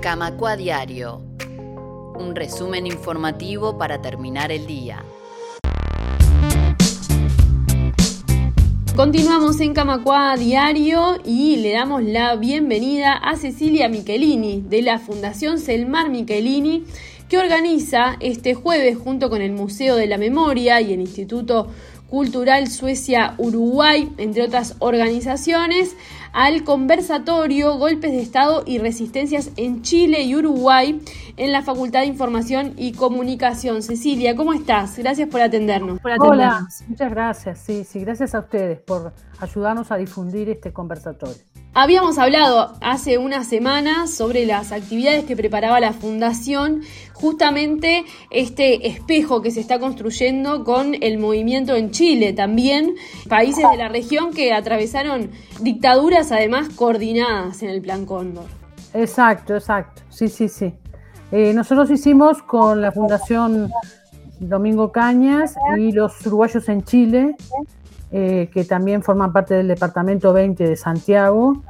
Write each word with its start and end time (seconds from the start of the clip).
Camacua 0.00 0.56
Diario. 0.56 1.22
Un 2.18 2.34
resumen 2.34 2.86
informativo 2.86 3.78
para 3.78 4.00
terminar 4.00 4.52
el 4.52 4.66
día. 4.66 5.02
Continuamos 8.94 9.60
en 9.60 9.74
Camacua 9.74 10.36
Diario 10.36 11.18
y 11.24 11.56
le 11.56 11.72
damos 11.72 12.02
la 12.02 12.36
bienvenida 12.36 13.12
a 13.14 13.36
Cecilia 13.36 13.88
Michelini 13.88 14.62
de 14.62 14.82
la 14.82 14.98
Fundación 14.98 15.58
Selmar 15.58 16.08
Michelini 16.10 16.84
que 17.28 17.38
organiza 17.38 18.16
este 18.20 18.54
jueves 18.54 18.96
junto 18.96 19.28
con 19.28 19.42
el 19.42 19.52
Museo 19.52 19.96
de 19.96 20.06
la 20.06 20.18
Memoria 20.18 20.80
y 20.80 20.92
el 20.92 21.00
Instituto 21.00 21.68
Cultural 22.08 22.70
Suecia-Uruguay, 22.70 24.12
entre 24.16 24.44
otras 24.44 24.76
organizaciones, 24.78 25.96
al 26.32 26.64
conversatorio 26.64 27.76
Golpes 27.78 28.12
de 28.12 28.20
Estado 28.20 28.62
y 28.66 28.78
Resistencias 28.78 29.50
en 29.56 29.82
Chile 29.82 30.22
y 30.22 30.34
Uruguay 30.36 31.00
en 31.36 31.52
la 31.52 31.62
Facultad 31.62 32.00
de 32.00 32.06
Información 32.06 32.74
y 32.76 32.92
Comunicación. 32.92 33.82
Cecilia, 33.82 34.34
¿cómo 34.36 34.52
estás? 34.52 34.98
Gracias 34.98 35.28
por 35.28 35.40
atendernos. 35.40 35.98
Hola, 36.20 36.66
muchas 36.88 37.10
gracias. 37.10 37.58
Sí, 37.60 37.84
sí, 37.84 38.00
gracias 38.00 38.34
a 38.34 38.40
ustedes 38.40 38.80
por 38.80 39.12
ayudarnos 39.40 39.90
a 39.90 39.96
difundir 39.96 40.48
este 40.48 40.72
conversatorio. 40.72 41.42
Habíamos 41.78 42.16
hablado 42.16 42.72
hace 42.80 43.18
unas 43.18 43.46
semanas 43.48 44.10
sobre 44.10 44.46
las 44.46 44.72
actividades 44.72 45.26
que 45.26 45.36
preparaba 45.36 45.78
la 45.78 45.92
Fundación, 45.92 46.80
justamente 47.12 48.06
este 48.30 48.88
espejo 48.88 49.42
que 49.42 49.50
se 49.50 49.60
está 49.60 49.78
construyendo 49.78 50.64
con 50.64 50.94
el 51.02 51.18
movimiento 51.18 51.76
en 51.76 51.90
Chile, 51.90 52.32
también 52.32 52.94
países 53.28 53.70
de 53.70 53.76
la 53.76 53.88
región 53.88 54.32
que 54.32 54.54
atravesaron 54.54 55.30
dictaduras 55.60 56.15
además 56.16 56.70
coordinadas 56.70 57.62
en 57.62 57.70
el 57.70 57.82
Plan 57.82 58.06
Cóndor. 58.06 58.46
Exacto, 58.94 59.54
exacto, 59.54 60.02
sí, 60.08 60.28
sí, 60.28 60.48
sí. 60.48 60.72
Eh, 61.30 61.52
nosotros 61.52 61.90
hicimos 61.90 62.42
con 62.42 62.80
la 62.80 62.92
Fundación 62.92 63.70
Domingo 64.40 64.92
Cañas 64.92 65.54
y 65.76 65.92
los 65.92 66.24
uruguayos 66.26 66.68
en 66.68 66.84
Chile, 66.84 67.36
eh, 68.12 68.48
que 68.52 68.64
también 68.64 69.02
forman 69.02 69.32
parte 69.32 69.54
del 69.54 69.68
Departamento 69.68 70.32
20 70.32 70.66
de 70.66 70.76
Santiago, 70.76 71.62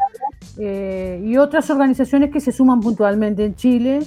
eh, 0.59 1.21
y 1.25 1.37
otras 1.39 1.69
organizaciones 1.71 2.31
que 2.31 2.41
se 2.41 2.53
suman 2.53 2.81
puntualmente 2.81 3.45
en 3.45 3.57
Chile. 3.57 4.01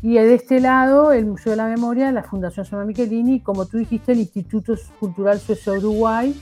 Y 0.00 0.14
de 0.14 0.34
este 0.34 0.60
lado, 0.60 1.12
el 1.12 1.26
Museo 1.26 1.52
de 1.52 1.56
la 1.56 1.66
Memoria, 1.66 2.12
la 2.12 2.22
Fundación 2.22 2.64
San 2.64 2.86
Michelini, 2.86 3.36
y 3.36 3.40
como 3.40 3.66
tú 3.66 3.78
dijiste, 3.78 4.12
el 4.12 4.20
Instituto 4.20 4.74
Cultural 5.00 5.38
Suecio 5.40 5.74
Uruguay, 5.74 6.34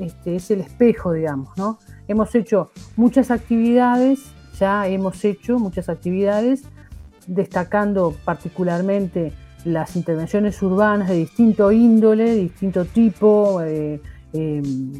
este, 0.00 0.36
es 0.36 0.50
el 0.50 0.60
espejo, 0.60 1.12
digamos, 1.12 1.56
¿no? 1.56 1.78
Hemos 2.08 2.34
hecho 2.34 2.70
muchas 2.96 3.30
actividades, 3.30 4.20
ya 4.58 4.86
hemos 4.86 5.24
hecho 5.24 5.58
muchas 5.58 5.88
actividades, 5.88 6.64
destacando 7.26 8.14
particularmente 8.24 9.32
las 9.64 9.94
intervenciones 9.96 10.60
urbanas 10.62 11.08
de 11.08 11.14
distinto 11.16 11.70
índole, 11.70 12.24
de 12.24 12.36
distinto 12.36 12.84
tipo, 12.84 13.62
eh, 13.62 14.00
Em, 14.32 14.92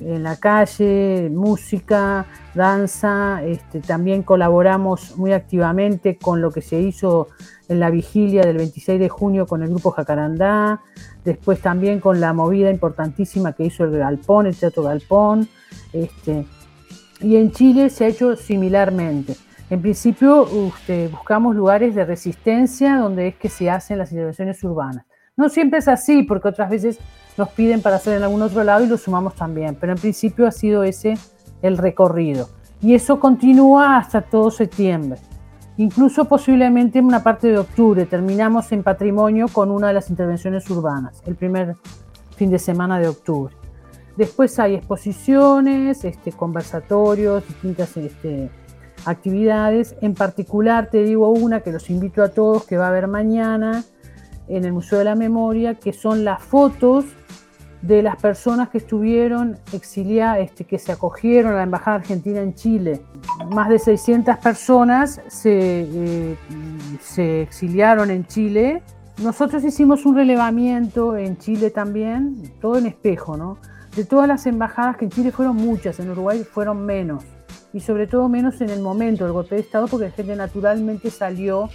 en 0.00 0.22
la 0.22 0.36
calle, 0.36 1.30
música, 1.30 2.26
danza, 2.54 3.42
este, 3.44 3.80
también 3.80 4.22
colaboramos 4.22 5.16
muy 5.16 5.32
activamente 5.32 6.18
con 6.18 6.40
lo 6.40 6.50
que 6.50 6.62
se 6.62 6.80
hizo 6.80 7.28
en 7.68 7.80
la 7.80 7.90
vigilia 7.90 8.42
del 8.42 8.58
26 8.58 9.00
de 9.00 9.08
junio 9.08 9.46
con 9.46 9.62
el 9.62 9.70
grupo 9.70 9.90
Jacarandá, 9.90 10.82
después 11.24 11.60
también 11.60 12.00
con 12.00 12.20
la 12.20 12.32
movida 12.32 12.70
importantísima 12.70 13.52
que 13.52 13.64
hizo 13.64 13.84
el 13.84 13.98
Galpón, 13.98 14.46
el 14.46 14.56
Teatro 14.56 14.82
Galpón, 14.82 15.48
este, 15.92 16.46
y 17.20 17.36
en 17.36 17.52
Chile 17.52 17.90
se 17.90 18.04
ha 18.04 18.08
hecho 18.08 18.36
similarmente. 18.36 19.34
En 19.68 19.80
principio 19.80 20.46
este, 20.68 21.08
buscamos 21.08 21.56
lugares 21.56 21.94
de 21.94 22.04
resistencia 22.04 22.98
donde 22.98 23.28
es 23.28 23.34
que 23.36 23.48
se 23.48 23.68
hacen 23.68 23.98
las 23.98 24.12
intervenciones 24.12 24.62
urbanas. 24.62 25.06
No 25.38 25.50
siempre 25.50 25.80
es 25.80 25.88
así, 25.88 26.22
porque 26.22 26.48
otras 26.48 26.70
veces 26.70 26.98
nos 27.36 27.50
piden 27.50 27.82
para 27.82 27.96
hacer 27.96 28.16
en 28.16 28.22
algún 28.22 28.40
otro 28.40 28.64
lado 28.64 28.82
y 28.82 28.86
lo 28.86 28.96
sumamos 28.96 29.34
también, 29.34 29.76
pero 29.78 29.92
en 29.92 29.98
principio 29.98 30.46
ha 30.46 30.50
sido 30.50 30.82
ese 30.82 31.18
el 31.60 31.76
recorrido. 31.76 32.48
Y 32.80 32.94
eso 32.94 33.20
continúa 33.20 33.98
hasta 33.98 34.22
todo 34.22 34.50
septiembre. 34.50 35.20
Incluso 35.76 36.24
posiblemente 36.24 37.00
en 37.00 37.04
una 37.04 37.22
parte 37.22 37.48
de 37.48 37.58
octubre 37.58 38.06
terminamos 38.06 38.72
en 38.72 38.82
patrimonio 38.82 39.48
con 39.48 39.70
una 39.70 39.88
de 39.88 39.92
las 39.92 40.08
intervenciones 40.08 40.70
urbanas, 40.70 41.22
el 41.26 41.36
primer 41.36 41.76
fin 42.34 42.50
de 42.50 42.58
semana 42.58 42.98
de 42.98 43.08
octubre. 43.08 43.54
Después 44.16 44.58
hay 44.58 44.76
exposiciones, 44.76 46.02
este, 46.06 46.32
conversatorios, 46.32 47.46
distintas 47.46 47.94
este, 47.98 48.48
actividades. 49.04 49.96
En 50.00 50.14
particular 50.14 50.88
te 50.90 51.02
digo 51.02 51.28
una 51.28 51.60
que 51.60 51.72
los 51.72 51.90
invito 51.90 52.22
a 52.22 52.30
todos 52.30 52.64
que 52.64 52.78
va 52.78 52.86
a 52.86 52.88
haber 52.88 53.06
mañana 53.06 53.84
en 54.48 54.64
el 54.64 54.72
Museo 54.72 54.98
de 54.98 55.04
la 55.04 55.14
Memoria, 55.14 55.74
que 55.74 55.92
son 55.92 56.24
las 56.24 56.42
fotos 56.42 57.04
de 57.82 58.02
las 58.02 58.16
personas 58.16 58.68
que 58.68 58.78
estuvieron 58.78 59.58
exiliadas, 59.72 60.38
este, 60.40 60.64
que 60.64 60.78
se 60.78 60.92
acogieron 60.92 61.52
a 61.52 61.56
la 61.56 61.62
Embajada 61.62 61.98
Argentina 61.98 62.40
en 62.40 62.54
Chile. 62.54 63.00
Más 63.50 63.68
de 63.68 63.78
600 63.78 64.36
personas 64.38 65.20
se, 65.28 65.50
eh, 65.52 66.36
se 67.00 67.42
exiliaron 67.42 68.10
en 68.10 68.26
Chile. 68.26 68.82
Nosotros 69.22 69.62
hicimos 69.64 70.04
un 70.04 70.16
relevamiento 70.16 71.16
en 71.16 71.38
Chile 71.38 71.70
también, 71.70 72.52
todo 72.60 72.78
en 72.78 72.86
espejo, 72.86 73.36
¿no? 73.36 73.58
De 73.94 74.04
todas 74.04 74.28
las 74.28 74.46
embajadas, 74.46 74.96
que 74.96 75.04
en 75.06 75.10
Chile 75.10 75.30
fueron 75.30 75.56
muchas, 75.56 76.00
en 76.00 76.10
Uruguay 76.10 76.44
fueron 76.44 76.84
menos. 76.84 77.24
Y 77.72 77.80
sobre 77.80 78.06
todo 78.06 78.28
menos 78.28 78.60
en 78.60 78.70
el 78.70 78.80
momento 78.80 79.24
del 79.24 79.32
golpe 79.32 79.54
de 79.54 79.60
Estado, 79.60 79.86
porque 79.86 80.06
la 80.06 80.12
gente 80.12 80.34
naturalmente 80.34 81.10
salió 81.10 81.68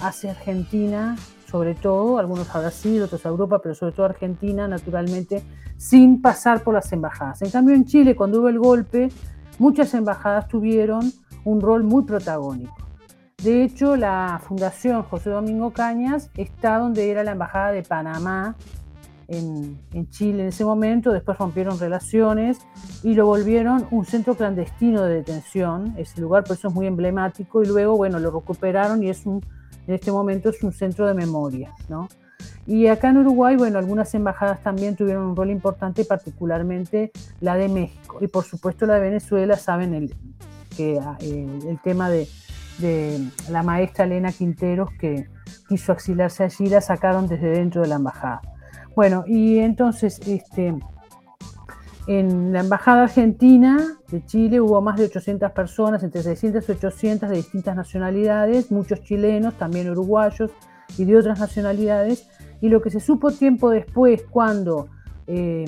hacia 0.00 0.30
Argentina 0.30 1.16
sobre 1.50 1.74
todo, 1.74 2.18
algunos 2.18 2.54
a 2.54 2.60
Brasil, 2.60 3.02
otros 3.02 3.26
a 3.26 3.28
Europa, 3.28 3.60
pero 3.60 3.74
sobre 3.74 3.92
todo 3.92 4.06
a 4.06 4.10
Argentina, 4.10 4.68
naturalmente, 4.68 5.42
sin 5.76 6.22
pasar 6.22 6.62
por 6.62 6.74
las 6.74 6.92
embajadas. 6.92 7.42
En 7.42 7.50
cambio, 7.50 7.74
en 7.74 7.84
Chile, 7.84 8.14
cuando 8.14 8.40
hubo 8.40 8.48
el 8.48 8.58
golpe, 8.58 9.08
muchas 9.58 9.92
embajadas 9.94 10.46
tuvieron 10.46 11.12
un 11.44 11.60
rol 11.60 11.82
muy 11.82 12.04
protagónico. 12.04 12.76
De 13.42 13.64
hecho, 13.64 13.96
la 13.96 14.40
Fundación 14.46 15.02
José 15.02 15.30
Domingo 15.30 15.72
Cañas 15.72 16.30
está 16.36 16.78
donde 16.78 17.10
era 17.10 17.24
la 17.24 17.32
Embajada 17.32 17.72
de 17.72 17.82
Panamá 17.82 18.54
en, 19.26 19.78
en, 19.92 20.10
Chile 20.10 20.42
en 20.42 20.48
ese 20.48 20.64
momento, 20.64 21.12
después 21.12 21.38
rompieron 21.38 21.78
relaciones 21.78 22.58
y 23.02 23.14
lo 23.14 23.26
volvieron 23.26 23.86
un 23.90 24.04
centro 24.04 24.34
clandestino 24.34 25.02
de 25.04 25.14
detención, 25.14 25.94
ese 25.96 26.20
lugar 26.20 26.44
por 26.44 26.56
eso 26.56 26.68
es 26.68 26.74
muy 26.74 26.86
emblemático 26.86 27.62
y 27.62 27.66
luego, 27.66 27.96
bueno, 27.96 28.18
lo 28.18 28.30
recuperaron 28.30 29.02
y 29.02 29.08
es 29.08 29.24
un 29.24 29.40
en 29.86 29.94
este 29.94 30.12
momento 30.12 30.50
es 30.50 30.62
un 30.62 30.72
centro 30.72 31.06
de 31.06 31.14
memoria, 31.14 31.72
¿no? 31.88 32.08
Y 32.66 32.86
acá 32.86 33.10
en 33.10 33.18
Uruguay, 33.18 33.56
bueno, 33.56 33.78
algunas 33.78 34.14
embajadas 34.14 34.62
también 34.62 34.94
tuvieron 34.94 35.24
un 35.24 35.36
rol 35.36 35.50
importante, 35.50 36.04
particularmente 36.04 37.10
la 37.40 37.56
de 37.56 37.68
México. 37.68 38.18
Y 38.20 38.28
por 38.28 38.44
supuesto 38.44 38.86
la 38.86 38.94
de 38.94 39.00
Venezuela, 39.00 39.56
saben 39.56 39.94
el, 39.94 40.14
que, 40.76 41.00
eh, 41.20 41.58
el 41.68 41.80
tema 41.82 42.08
de, 42.10 42.28
de, 42.78 43.18
la 43.50 43.62
maestra 43.62 44.04
Elena 44.04 44.32
Quinteros 44.32 44.90
que 44.98 45.28
quiso 45.68 45.92
exiliarse 45.92 46.44
allí, 46.44 46.66
la 46.66 46.80
sacaron 46.80 47.26
desde 47.26 47.50
dentro 47.50 47.82
de 47.82 47.88
la 47.88 47.96
embajada. 47.96 48.40
Bueno, 48.94 49.24
y 49.26 49.58
entonces, 49.58 50.20
este, 50.26 50.74
en 52.06 52.52
la 52.52 52.60
Embajada 52.60 53.04
Argentina 53.04 53.98
de 54.10 54.24
Chile 54.24 54.60
hubo 54.60 54.80
más 54.80 54.98
de 54.98 55.04
800 55.04 55.52
personas, 55.52 56.02
entre 56.02 56.22
600 56.22 56.68
y 56.68 56.72
800 56.72 57.28
de 57.28 57.36
distintas 57.36 57.76
nacionalidades, 57.76 58.70
muchos 58.70 59.02
chilenos, 59.02 59.54
también 59.54 59.90
uruguayos 59.90 60.50
y 60.96 61.04
de 61.04 61.16
otras 61.16 61.38
nacionalidades. 61.38 62.26
Y 62.60 62.68
lo 62.68 62.80
que 62.80 62.90
se 62.90 63.00
supo 63.00 63.30
tiempo 63.30 63.70
después, 63.70 64.22
cuando 64.30 64.88
eh, 65.26 65.66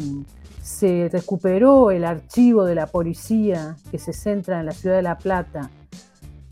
se 0.62 1.08
recuperó 1.12 1.90
el 1.90 2.04
archivo 2.04 2.64
de 2.64 2.74
la 2.74 2.86
policía 2.86 3.76
que 3.90 3.98
se 3.98 4.12
centra 4.12 4.60
en 4.60 4.66
la 4.66 4.72
ciudad 4.72 4.96
de 4.96 5.02
La 5.02 5.18
Plata, 5.18 5.70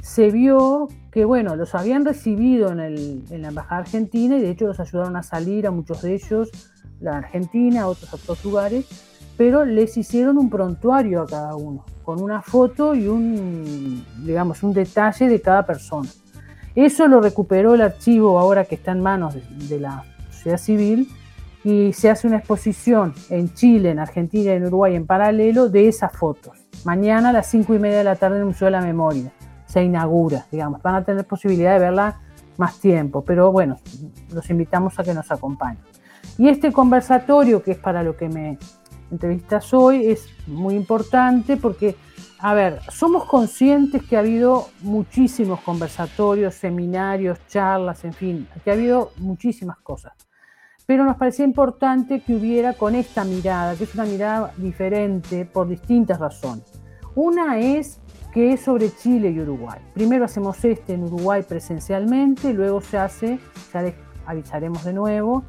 se 0.02 0.30
vio 0.30 0.88
que, 1.10 1.24
bueno, 1.24 1.56
los 1.56 1.74
habían 1.74 2.04
recibido 2.04 2.70
en, 2.72 2.80
en 2.80 3.42
la 3.42 3.48
Embajada 3.48 3.82
Argentina 3.82 4.36
y 4.36 4.40
de 4.40 4.50
hecho 4.50 4.66
los 4.66 4.80
ayudaron 4.80 5.16
a 5.16 5.22
salir 5.22 5.66
a 5.66 5.70
muchos 5.70 6.02
de 6.02 6.14
ellos, 6.14 6.50
la 7.00 7.18
Argentina, 7.18 7.82
a 7.82 7.88
otros, 7.88 8.12
a 8.12 8.16
otros 8.16 8.44
lugares 8.44 9.09
pero 9.40 9.64
les 9.64 9.96
hicieron 9.96 10.36
un 10.36 10.50
prontuario 10.50 11.22
a 11.22 11.26
cada 11.26 11.56
uno, 11.56 11.86
con 12.04 12.20
una 12.20 12.42
foto 12.42 12.94
y 12.94 13.08
un, 13.08 14.04
digamos, 14.22 14.62
un 14.62 14.74
detalle 14.74 15.30
de 15.30 15.40
cada 15.40 15.64
persona. 15.64 16.10
Eso 16.74 17.08
lo 17.08 17.22
recuperó 17.22 17.72
el 17.72 17.80
archivo 17.80 18.38
ahora 18.38 18.66
que 18.66 18.74
está 18.74 18.92
en 18.92 19.00
manos 19.00 19.34
de, 19.66 19.80
la 19.80 20.04
sociedad 20.30 20.58
civil 20.58 21.08
y 21.64 21.94
se 21.94 22.10
hace 22.10 22.26
una 22.26 22.36
exposición 22.36 23.14
en 23.30 23.54
Chile, 23.54 23.88
en 23.88 24.00
Argentina 24.00 24.52
y 24.52 24.56
en 24.56 24.66
Uruguay 24.66 24.94
en 24.94 25.06
paralelo 25.06 25.70
de 25.70 25.88
esas 25.88 26.12
fotos. 26.12 26.58
Mañana 26.84 27.30
a 27.30 27.32
las 27.32 27.46
cinco 27.46 27.74
y 27.74 27.78
media 27.78 27.96
de 27.96 28.04
la 28.04 28.16
tarde 28.16 28.36
en 28.36 28.42
el 28.42 28.48
Museo 28.48 28.66
de 28.66 28.72
la 28.72 28.82
Memoria 28.82 29.32
se 29.64 29.82
inaugura, 29.82 30.44
digamos, 30.52 30.82
van 30.82 30.96
a 30.96 31.04
tener 31.06 31.24
posibilidad 31.24 31.72
de 31.72 31.78
verla 31.78 32.20
más 32.58 32.78
tiempo, 32.78 33.24
pero 33.24 33.50
bueno, 33.50 33.78
los 34.34 34.50
invitamos 34.50 34.98
a 34.98 35.02
que 35.02 35.14
nos 35.14 35.30
acompañen. 35.30 35.82
Y 36.36 36.50
este 36.50 36.72
conversatorio, 36.72 37.62
que 37.62 37.70
es 37.70 37.78
para 37.78 38.02
lo 38.02 38.18
que 38.18 38.28
me 38.28 38.58
entrevistas 39.10 39.72
hoy 39.74 40.06
es 40.06 40.28
muy 40.46 40.74
importante 40.74 41.56
porque 41.56 41.96
a 42.42 42.54
ver, 42.54 42.80
somos 42.90 43.26
conscientes 43.26 44.02
que 44.02 44.16
ha 44.16 44.20
habido 44.20 44.68
muchísimos 44.80 45.60
conversatorios, 45.60 46.54
seminarios, 46.54 47.38
charlas, 47.48 48.02
en 48.04 48.14
fin, 48.14 48.48
que 48.64 48.70
ha 48.70 48.74
habido 48.74 49.12
muchísimas 49.18 49.76
cosas. 49.80 50.14
Pero 50.86 51.04
nos 51.04 51.18
parecía 51.18 51.44
importante 51.44 52.22
que 52.22 52.34
hubiera 52.34 52.72
con 52.72 52.94
esta 52.94 53.24
mirada, 53.24 53.76
que 53.76 53.84
es 53.84 53.94
una 53.94 54.06
mirada 54.06 54.54
diferente 54.56 55.44
por 55.44 55.68
distintas 55.68 56.18
razones. 56.18 56.64
Una 57.14 57.58
es 57.60 58.00
que 58.32 58.54
es 58.54 58.62
sobre 58.62 58.90
Chile 58.90 59.30
y 59.30 59.40
Uruguay. 59.40 59.78
Primero 59.92 60.24
hacemos 60.24 60.64
este 60.64 60.94
en 60.94 61.04
Uruguay 61.04 61.42
presencialmente, 61.46 62.54
luego 62.54 62.80
se 62.80 62.96
hace, 62.96 63.38
ya 63.74 63.82
les 63.82 63.94
avisaremos 64.24 64.82
de 64.84 64.94
nuevo, 64.94 65.44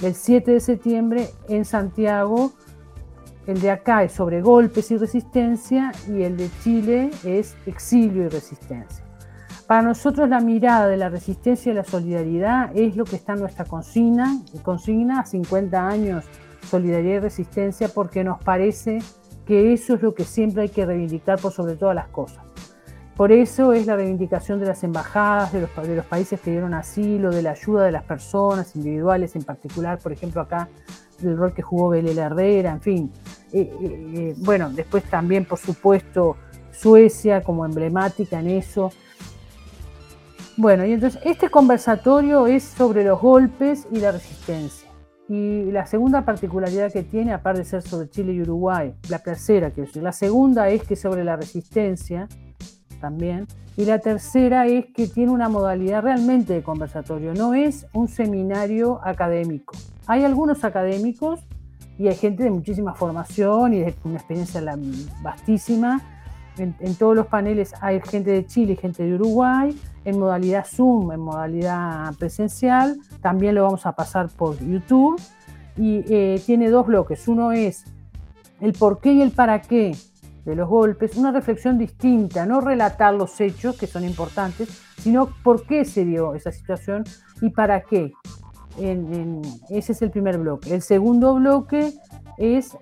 el 0.00 0.14
7 0.14 0.52
de 0.52 0.60
septiembre 0.60 1.28
en 1.48 1.64
Santiago. 1.64 2.52
El 3.46 3.60
de 3.60 3.70
acá 3.70 4.02
es 4.02 4.12
sobre 4.12 4.42
golpes 4.42 4.90
y 4.90 4.96
resistencia 4.96 5.92
y 6.08 6.24
el 6.24 6.36
de 6.36 6.50
Chile 6.64 7.10
es 7.24 7.56
exilio 7.64 8.24
y 8.24 8.28
resistencia. 8.28 9.04
Para 9.68 9.82
nosotros 9.82 10.28
la 10.28 10.40
mirada 10.40 10.88
de 10.88 10.96
la 10.96 11.08
resistencia 11.08 11.70
y 11.70 11.74
la 11.74 11.84
solidaridad 11.84 12.70
es 12.76 12.96
lo 12.96 13.04
que 13.04 13.16
está 13.16 13.34
en 13.34 13.40
nuestra 13.40 13.64
consigna, 13.64 14.40
consigna 14.62 15.20
a 15.20 15.26
50 15.26 15.88
años 15.88 16.24
solidaridad 16.68 17.14
y 17.14 17.18
resistencia 17.20 17.88
porque 17.88 18.24
nos 18.24 18.42
parece 18.42 18.98
que 19.46 19.72
eso 19.72 19.94
es 19.94 20.02
lo 20.02 20.12
que 20.12 20.24
siempre 20.24 20.62
hay 20.62 20.68
que 20.68 20.84
reivindicar 20.84 21.38
por 21.38 21.52
sobre 21.52 21.76
todas 21.76 21.94
las 21.94 22.08
cosas. 22.08 22.44
Por 23.16 23.32
eso 23.32 23.72
es 23.72 23.86
la 23.86 23.96
reivindicación 23.96 24.58
de 24.60 24.66
las 24.66 24.82
embajadas, 24.82 25.52
de 25.52 25.62
los, 25.62 25.70
de 25.76 25.96
los, 25.96 26.04
países 26.04 26.40
que 26.40 26.50
dieron 26.50 26.74
asilo, 26.74 27.30
de 27.30 27.42
la 27.42 27.52
ayuda 27.52 27.84
de 27.84 27.92
las 27.92 28.02
personas 28.02 28.74
individuales 28.76 29.36
en 29.36 29.42
particular, 29.42 29.98
por 29.98 30.12
ejemplo 30.12 30.42
acá 30.42 30.68
del 31.18 31.36
rol 31.36 31.52
que 31.52 31.62
jugó 31.62 31.90
Belén 31.90 32.18
Herrera, 32.18 32.72
en 32.72 32.80
fin. 32.80 33.12
Eh, 33.52 33.60
eh, 33.60 34.12
eh, 34.14 34.34
bueno, 34.38 34.70
después 34.70 35.04
también 35.04 35.44
por 35.44 35.58
supuesto 35.58 36.36
Suecia 36.72 37.42
como 37.42 37.64
emblemática 37.64 38.40
en 38.40 38.48
eso. 38.48 38.90
Bueno, 40.56 40.84
y 40.84 40.92
entonces 40.92 41.20
este 41.24 41.50
conversatorio 41.50 42.46
es 42.46 42.64
sobre 42.64 43.04
los 43.04 43.20
golpes 43.20 43.86
y 43.90 44.00
la 44.00 44.12
resistencia. 44.12 44.88
Y 45.28 45.70
la 45.72 45.86
segunda 45.86 46.24
particularidad 46.24 46.92
que 46.92 47.02
tiene, 47.02 47.32
aparte 47.32 47.60
de 47.60 47.64
ser 47.64 47.82
sobre 47.82 48.08
Chile 48.08 48.32
y 48.32 48.42
Uruguay, 48.42 48.94
la 49.08 49.18
tercera 49.18 49.70
quiero 49.70 49.88
decir, 49.88 50.02
la 50.02 50.12
segunda 50.12 50.68
es 50.68 50.84
que 50.84 50.94
sobre 50.94 51.24
la 51.24 51.36
resistencia 51.36 52.28
también, 53.00 53.46
y 53.76 53.84
la 53.84 53.98
tercera 53.98 54.66
es 54.66 54.86
que 54.86 55.06
tiene 55.06 55.32
una 55.32 55.48
modalidad 55.48 56.02
realmente 56.02 56.54
de 56.54 56.62
conversatorio, 56.62 57.34
no 57.34 57.54
es 57.54 57.86
un 57.92 58.08
seminario 58.08 59.00
académico. 59.04 59.76
Hay 60.06 60.24
algunos 60.24 60.64
académicos 60.64 61.40
y 61.98 62.08
hay 62.08 62.14
gente 62.14 62.44
de 62.44 62.50
muchísima 62.50 62.94
formación 62.94 63.74
y 63.74 63.80
de 63.80 63.94
una 64.04 64.16
experiencia 64.16 64.62
vastísima. 65.22 66.00
En, 66.58 66.94
todos 66.94 67.14
los 67.14 67.26
paneles 67.26 67.74
hay 67.82 68.00
gente 68.00 68.30
de 68.30 68.46
Chile 68.46 68.72
y 68.72 68.76
gente 68.76 69.02
de 69.02 69.14
Uruguay, 69.14 69.78
en 70.06 70.18
modalidad 70.18 70.64
Zoom, 70.66 71.12
en 71.12 71.20
modalidad 71.20 72.14
presencial. 72.14 72.96
También 73.20 73.54
lo 73.54 73.64
vamos 73.64 73.84
a 73.84 73.92
pasar 73.92 74.28
por 74.30 74.58
YouTube. 74.58 75.20
Y 75.76 76.02
eh, 76.08 76.40
tiene 76.46 76.70
dos 76.70 76.86
bloques. 76.86 77.28
Uno 77.28 77.52
es 77.52 77.84
el 78.60 78.72
por 78.72 79.00
qué 79.00 79.12
y 79.12 79.20
el 79.20 79.32
para 79.32 79.60
qué 79.60 79.94
de 80.46 80.54
los 80.54 80.68
golpes, 80.68 81.16
una 81.16 81.32
reflexión 81.32 81.76
distinta, 81.76 82.46
no 82.46 82.60
relatar 82.60 83.12
los 83.12 83.40
hechos 83.40 83.76
que 83.76 83.88
son 83.88 84.04
importantes, 84.04 84.68
sino 84.96 85.26
por 85.42 85.66
qué 85.66 85.84
se 85.84 86.04
dio 86.04 86.34
esa 86.34 86.52
situación 86.52 87.04
y 87.40 87.50
para 87.50 87.82
qué. 87.82 88.12
ese 88.78 89.92
es 89.92 90.02
el 90.02 90.10
primer 90.10 90.38
bloque. 90.38 90.72
El 90.72 90.82
segundo 90.82 91.34
bloque 91.34 91.92
es 92.38 92.76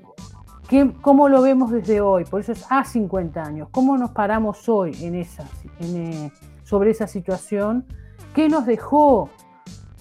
cómo 1.01 1.29
lo 1.29 1.41
vemos 1.41 1.71
desde 1.71 2.01
hoy, 2.01 2.25
por 2.25 2.41
eso 2.41 2.53
es 2.53 2.67
a 2.69 2.85
50 2.85 3.43
años, 3.43 3.69
cómo 3.71 3.97
nos 3.97 4.11
paramos 4.11 4.69
hoy 4.69 4.93
en 5.03 5.15
esa, 5.15 5.45
eh, 5.81 6.31
sobre 6.65 6.91
esa 6.91 7.07
situación, 7.07 7.87
qué 8.35 8.49
nos 8.49 8.67
dejó 8.67 9.31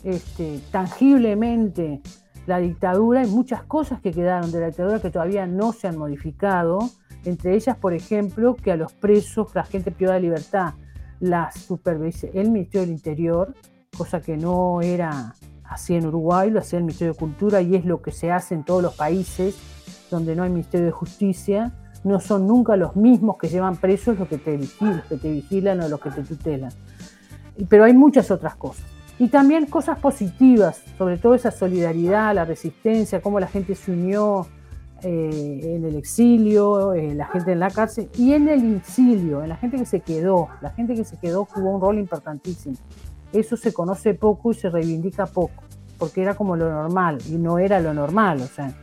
este, 0.03 0.59
tangiblemente 0.71 2.01
la 2.45 2.57
dictadura 2.57 3.23
y 3.23 3.27
muchas 3.27 3.63
cosas 3.63 4.01
que 4.01 4.11
quedaron 4.11 4.51
de 4.51 4.59
la 4.59 4.67
dictadura 4.67 4.99
que 4.99 5.09
todavía 5.09 5.45
no 5.45 5.71
se 5.71 5.87
han 5.87 5.97
modificado, 5.97 6.89
entre 7.25 7.55
ellas, 7.55 7.77
por 7.77 7.93
ejemplo, 7.93 8.55
que 8.55 8.71
a 8.71 8.75
los 8.75 8.93
presos, 8.93 9.53
la 9.55 9.63
gente 9.63 9.91
privada 9.91 10.15
de 10.15 10.23
libertad, 10.23 10.73
las 11.19 11.55
supervisa 11.55 12.27
el 12.33 12.51
Ministerio 12.51 12.81
del 12.81 12.91
Interior, 12.91 13.53
cosa 13.97 14.21
que 14.21 14.37
no 14.37 14.81
era 14.81 15.35
así 15.63 15.95
en 15.95 16.05
Uruguay, 16.05 16.49
lo 16.49 16.59
hacía 16.59 16.79
el 16.79 16.85
Ministerio 16.85 17.13
de 17.13 17.19
Cultura 17.19 17.61
y 17.61 17.75
es 17.75 17.85
lo 17.85 18.01
que 18.01 18.11
se 18.11 18.31
hace 18.31 18.55
en 18.55 18.63
todos 18.63 18.83
los 18.83 18.95
países 18.95 19.55
donde 20.11 20.35
no 20.35 20.43
hay 20.43 20.49
Ministerio 20.49 20.85
de 20.85 20.91
Justicia, 20.91 21.73
no 22.03 22.19
son 22.19 22.47
nunca 22.47 22.75
los 22.75 22.95
mismos 22.95 23.37
que 23.37 23.47
llevan 23.47 23.77
presos 23.77 24.19
los 24.19 24.27
que 24.27 24.37
te 24.37 24.57
vigilan, 24.57 25.03
que 25.07 25.17
te 25.17 25.31
vigilan 25.31 25.81
o 25.81 25.89
los 25.89 25.99
que 25.99 26.11
te 26.11 26.21
tutelan. 26.21 26.71
Pero 27.69 27.85
hay 27.85 27.93
muchas 27.93 28.29
otras 28.29 28.55
cosas. 28.55 28.85
Y 29.19 29.29
también 29.29 29.65
cosas 29.67 29.99
positivas, 29.99 30.81
sobre 30.97 31.17
todo 31.17 31.35
esa 31.35 31.51
solidaridad, 31.51 32.33
la 32.35 32.45
resistencia, 32.45 33.21
cómo 33.21 33.39
la 33.39 33.47
gente 33.47 33.75
se 33.75 33.91
unió 33.91 34.47
eh, 35.03 35.75
en 35.75 35.85
el 35.85 35.95
exilio, 35.95 36.93
eh, 36.93 37.13
la 37.13 37.25
gente 37.27 37.51
en 37.51 37.59
la 37.59 37.69
cárcel 37.69 38.09
y 38.17 38.33
en 38.33 38.47
el 38.47 38.77
exilio, 38.77 39.43
en 39.43 39.49
la 39.49 39.57
gente 39.57 39.77
que 39.77 39.85
se 39.85 39.99
quedó. 39.99 40.49
La 40.61 40.69
gente 40.71 40.95
que 40.95 41.03
se 41.03 41.17
quedó 41.17 41.45
jugó 41.45 41.71
un 41.71 41.81
rol 41.81 41.99
importantísimo. 41.99 42.75
Eso 43.31 43.57
se 43.57 43.73
conoce 43.73 44.13
poco 44.13 44.51
y 44.51 44.53
se 44.55 44.69
reivindica 44.69 45.25
poco, 45.25 45.63
porque 45.97 46.21
era 46.21 46.35
como 46.35 46.55
lo 46.55 46.69
normal 46.69 47.17
y 47.29 47.35
no 47.35 47.59
era 47.59 47.79
lo 47.79 47.93
normal. 47.93 48.41
O 48.41 48.47
sea. 48.47 48.73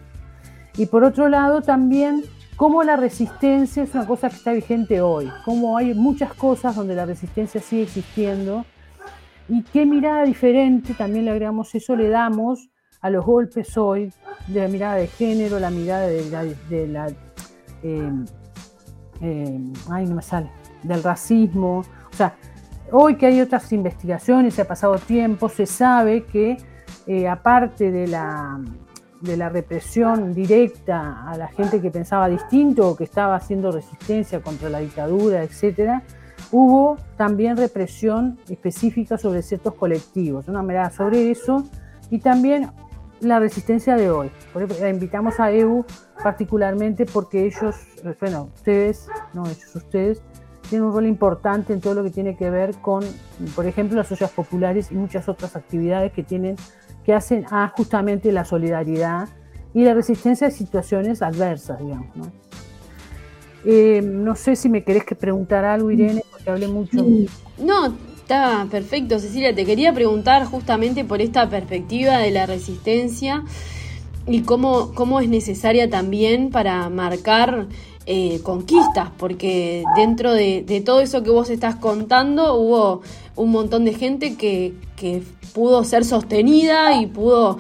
Y 0.76 0.86
por 0.86 1.04
otro 1.04 1.28
lado 1.28 1.62
también 1.62 2.24
cómo 2.56 2.82
la 2.82 2.96
resistencia 2.96 3.82
es 3.82 3.94
una 3.94 4.06
cosa 4.06 4.28
que 4.28 4.36
está 4.36 4.52
vigente 4.52 5.00
hoy, 5.00 5.30
cómo 5.44 5.78
hay 5.78 5.94
muchas 5.94 6.34
cosas 6.34 6.76
donde 6.76 6.94
la 6.94 7.06
resistencia 7.06 7.60
sigue 7.60 7.84
existiendo 7.84 8.66
y 9.48 9.62
qué 9.62 9.86
mirada 9.86 10.24
diferente, 10.24 10.94
también 10.94 11.24
le 11.24 11.30
agregamos 11.30 11.74
eso, 11.74 11.96
le 11.96 12.08
damos 12.08 12.68
a 13.00 13.10
los 13.10 13.24
golpes 13.24 13.76
hoy, 13.76 14.12
de 14.46 14.60
la 14.60 14.68
mirada 14.68 14.94
de 14.96 15.06
género, 15.06 15.58
la 15.58 15.70
mirada 15.70 16.06
de 16.06 16.88
la, 16.88 17.06
em, 17.82 18.24
em, 19.20 19.72
ay, 19.90 20.06
no 20.06 20.16
me 20.16 20.22
sale, 20.22 20.50
del 20.82 21.02
racismo, 21.02 21.78
o 21.80 22.16
sea, 22.16 22.34
hoy 22.92 23.16
que 23.16 23.26
hay 23.26 23.40
otras 23.40 23.72
investigaciones, 23.72 24.54
se 24.54 24.62
ha 24.62 24.68
pasado 24.68 24.98
tiempo, 24.98 25.48
se 25.48 25.66
sabe 25.66 26.24
que 26.24 26.58
eh, 27.06 27.28
aparte 27.28 27.90
de 27.90 28.06
la 28.06 28.60
de 29.20 29.36
la 29.36 29.48
represión 29.48 30.32
directa 30.34 31.28
a 31.28 31.36
la 31.36 31.48
gente 31.48 31.80
que 31.80 31.90
pensaba 31.90 32.28
distinto 32.28 32.88
o 32.88 32.96
que 32.96 33.04
estaba 33.04 33.36
haciendo 33.36 33.70
resistencia 33.70 34.40
contra 34.40 34.70
la 34.70 34.80
dictadura, 34.80 35.42
etc., 35.42 36.02
hubo 36.52 36.96
también 37.16 37.56
represión 37.56 38.38
específica 38.48 39.18
sobre 39.18 39.42
ciertos 39.42 39.74
colectivos, 39.74 40.48
una 40.48 40.62
mirada 40.62 40.90
sobre 40.90 41.30
eso 41.30 41.64
y 42.10 42.18
también 42.18 42.70
la 43.20 43.38
resistencia 43.38 43.96
de 43.96 44.10
hoy. 44.10 44.30
Por 44.52 44.62
ejemplo, 44.62 44.84
la 44.84 44.90
invitamos 44.90 45.40
a 45.40 45.50
EU 45.52 45.84
particularmente 46.22 47.06
porque 47.06 47.46
ellos, 47.46 47.76
bueno, 48.20 48.50
ustedes, 48.54 49.08
no 49.34 49.46
ellos, 49.46 49.74
ustedes, 49.74 50.22
tienen 50.68 50.86
un 50.86 50.94
rol 50.94 51.06
importante 51.06 51.72
en 51.72 51.80
todo 51.80 51.94
lo 51.94 52.04
que 52.04 52.10
tiene 52.10 52.36
que 52.36 52.50
ver 52.50 52.76
con, 52.76 53.04
por 53.56 53.66
ejemplo, 53.66 53.96
las 53.96 54.10
ollas 54.12 54.30
populares 54.30 54.92
y 54.92 54.94
muchas 54.94 55.28
otras 55.28 55.56
actividades 55.56 56.12
que 56.12 56.22
tienen 56.22 56.56
que 57.04 57.14
hacen 57.14 57.46
a 57.50 57.68
justamente 57.68 58.30
la 58.30 58.44
solidaridad 58.44 59.28
y 59.72 59.84
la 59.84 59.94
resistencia 59.94 60.48
a 60.48 60.50
situaciones 60.50 61.22
adversas, 61.22 61.78
digamos. 61.78 62.14
¿no? 62.14 62.32
Eh, 63.64 64.00
no 64.02 64.36
sé 64.36 64.56
si 64.56 64.68
me 64.68 64.84
querés 64.84 65.04
que 65.04 65.14
preguntar 65.14 65.64
algo, 65.64 65.90
Irene, 65.90 66.22
porque 66.30 66.50
hablé 66.50 66.68
mucho. 66.68 67.04
No, 67.58 67.94
está 68.30 68.68
perfecto, 68.70 69.18
Cecilia. 69.18 69.52
Te 69.52 69.64
quería 69.64 69.92
preguntar 69.92 70.44
justamente 70.44 71.04
por 71.04 71.20
esta 71.20 71.50
perspectiva 71.50 72.18
de 72.18 72.30
la 72.30 72.46
resistencia 72.46 73.42
y 74.24 74.42
cómo, 74.42 74.92
cómo 74.94 75.18
es 75.18 75.28
necesaria 75.28 75.90
también 75.90 76.50
para 76.50 76.88
marcar 76.90 77.66
eh, 78.06 78.38
conquistas, 78.44 79.08
porque 79.18 79.82
dentro 79.96 80.32
de, 80.32 80.62
de, 80.62 80.80
todo 80.80 81.00
eso 81.00 81.24
que 81.24 81.30
vos 81.30 81.50
estás 81.50 81.74
contando 81.74 82.54
hubo 82.54 83.02
un 83.34 83.50
montón 83.50 83.84
de 83.84 83.94
gente 83.94 84.36
que, 84.36 84.74
que 84.94 85.24
pudo 85.52 85.82
ser 85.82 86.04
sostenida 86.04 87.00
y 87.00 87.06
pudo 87.06 87.58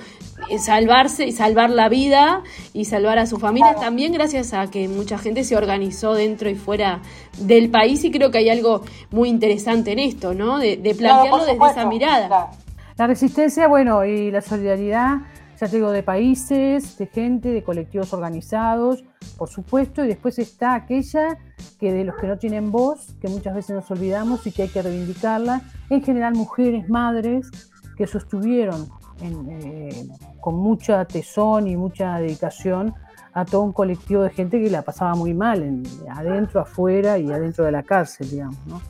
salvarse 0.58 1.26
y 1.26 1.32
salvar 1.32 1.70
la 1.70 1.88
vida 1.88 2.42
y 2.72 2.84
salvar 2.84 3.18
a 3.18 3.26
su 3.26 3.38
familia. 3.38 3.74
También 3.74 4.12
gracias 4.12 4.52
a 4.52 4.66
que 4.68 4.88
mucha 4.88 5.18
gente 5.18 5.44
se 5.44 5.56
organizó 5.56 6.14
dentro 6.14 6.50
y 6.50 6.54
fuera 6.54 7.00
del 7.38 7.70
país 7.70 8.04
y 8.04 8.10
creo 8.10 8.30
que 8.30 8.38
hay 8.38 8.48
algo 8.48 8.82
muy 9.10 9.28
interesante 9.28 9.92
en 9.92 9.98
esto, 9.98 10.34
¿no? 10.34 10.58
De, 10.58 10.76
plantearlo 10.98 11.46
desde 11.46 11.70
esa 11.70 11.86
mirada. 11.86 12.50
La 12.96 13.06
resistencia, 13.06 13.66
bueno, 13.68 14.04
y 14.04 14.30
la 14.30 14.42
solidaridad, 14.42 15.18
ya 15.58 15.68
te 15.68 15.76
digo, 15.76 15.90
de 15.90 16.02
países, 16.02 16.98
de 16.98 17.06
gente, 17.06 17.50
de 17.50 17.62
colectivos 17.62 18.12
organizados, 18.12 19.04
por 19.38 19.48
supuesto, 19.48 20.04
y 20.04 20.08
después 20.08 20.38
está 20.38 20.74
aquella 20.74 21.38
que 21.78 21.92
de 21.92 22.04
los 22.04 22.16
que 22.16 22.26
no 22.26 22.36
tienen 22.36 22.70
voz, 22.70 23.14
que 23.20 23.28
muchas 23.28 23.54
veces 23.54 23.76
nos 23.76 23.90
olvidamos 23.90 24.46
y 24.46 24.52
que 24.52 24.62
hay 24.62 24.68
que 24.68 24.82
reivindicarla, 24.82 25.62
en 25.88 26.02
general 26.02 26.34
mujeres, 26.34 26.88
madres, 26.90 27.50
que 27.96 28.06
sostuvieron 28.06 28.88
eh, 29.22 30.08
con 30.40 30.56
mucha 30.56 31.04
tesón 31.04 31.66
y 31.66 31.76
mucha 31.76 32.18
dedicación 32.18 32.94
a 33.32 33.44
todo 33.44 33.62
un 33.62 33.72
colectivo 33.72 34.22
de 34.22 34.30
gente 34.30 34.60
que 34.60 34.70
la 34.70 34.82
pasaba 34.82 35.14
muy 35.14 35.34
mal, 35.34 35.62
en, 35.62 35.82
adentro, 36.10 36.60
afuera 36.60 37.18
y 37.18 37.30
adentro 37.30 37.64
de 37.64 37.72
la 37.72 37.82
cárcel, 37.82 38.30
digamos. 38.30 38.58
¿no? 38.66 38.80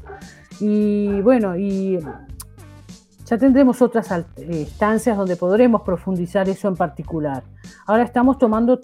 Y 0.60 1.20
bueno, 1.20 1.56
y 1.56 1.98
ya 3.26 3.38
tendremos 3.38 3.80
otras 3.80 4.08
instancias 4.38 5.16
donde 5.16 5.36
podremos 5.36 5.82
profundizar 5.82 6.48
eso 6.48 6.68
en 6.68 6.76
particular. 6.76 7.42
Ahora 7.86 8.02
estamos 8.02 8.38
tomando 8.38 8.80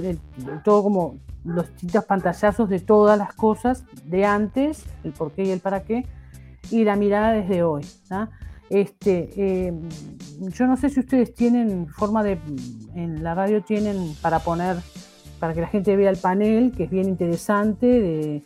eh, 0.00 0.16
todo 0.62 0.82
como 0.82 1.16
los 1.44 1.66
distintos 1.72 2.04
pantallazos 2.04 2.68
de 2.68 2.80
todas 2.80 3.18
las 3.18 3.32
cosas 3.34 3.84
de 4.04 4.24
antes, 4.24 4.84
el 5.04 5.12
por 5.12 5.32
qué 5.32 5.44
y 5.44 5.50
el 5.50 5.60
para 5.60 5.82
qué, 5.82 6.06
y 6.70 6.84
la 6.84 6.96
mirada 6.96 7.32
desde 7.32 7.62
hoy. 7.62 7.84
Este, 8.70 9.30
eh, 9.36 9.72
yo 10.40 10.66
no 10.66 10.76
sé 10.76 10.90
si 10.90 11.00
ustedes 11.00 11.34
tienen 11.34 11.88
forma 11.88 12.22
de, 12.22 12.38
en 12.94 13.22
la 13.22 13.34
radio 13.34 13.62
tienen 13.62 14.14
para 14.20 14.40
poner, 14.40 14.76
para 15.40 15.54
que 15.54 15.60
la 15.60 15.68
gente 15.68 15.96
vea 15.96 16.10
el 16.10 16.18
panel, 16.18 16.72
que 16.76 16.84
es 16.84 16.90
bien 16.90 17.08
interesante, 17.08 18.42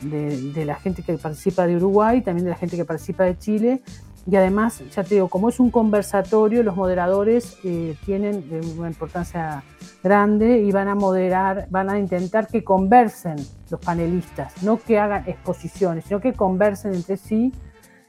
de, 0.00 0.64
la 0.64 0.76
gente 0.76 1.02
que 1.02 1.18
participa 1.18 1.66
de 1.66 1.76
Uruguay, 1.76 2.22
también 2.22 2.44
de 2.44 2.50
la 2.50 2.56
gente 2.56 2.76
que 2.76 2.84
participa 2.84 3.24
de 3.24 3.36
Chile. 3.38 3.82
Y 4.30 4.36
además, 4.36 4.82
ya 4.94 5.02
te 5.04 5.14
digo, 5.14 5.28
como 5.28 5.48
es 5.48 5.58
un 5.58 5.70
conversatorio, 5.70 6.62
los 6.62 6.76
moderadores 6.76 7.56
eh, 7.64 7.96
tienen 8.04 8.44
eh, 8.50 8.60
una 8.76 8.88
importancia 8.88 9.62
grande 10.02 10.60
y 10.60 10.70
van 10.70 10.88
a 10.88 10.94
moderar, 10.94 11.66
van 11.70 11.88
a 11.88 11.98
intentar 11.98 12.46
que 12.46 12.62
conversen 12.62 13.36
los 13.70 13.80
panelistas, 13.80 14.62
no 14.62 14.78
que 14.78 14.98
hagan 14.98 15.24
exposiciones, 15.26 16.04
sino 16.04 16.20
que 16.20 16.34
conversen 16.34 16.94
entre 16.94 17.16
sí 17.16 17.52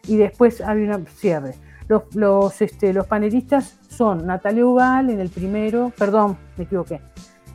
y 0.08 0.18
después 0.18 0.62
hay 0.62 0.84
un 0.84 1.06
cierre. 1.08 1.56
Los, 1.88 2.16
los, 2.16 2.62
este, 2.62 2.94
los 2.94 3.08
panelistas 3.08 3.80
son 3.90 4.26
Natalia 4.28 4.66
Ugal 4.66 5.10
en 5.10 5.20
el 5.20 5.30
primero, 5.30 5.92
perdón, 5.98 6.38
me 6.56 6.66
equivoqué. 6.66 7.02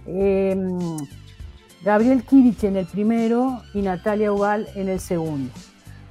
Em, 0.06 0.78
Gabriel 1.84 2.24
Kirich 2.24 2.64
en 2.64 2.76
el 2.76 2.86
primero 2.86 3.60
y 3.74 3.82
Natalia 3.82 4.32
Ugal 4.32 4.66
en 4.74 4.88
el 4.88 5.00
segundo. 5.00 5.52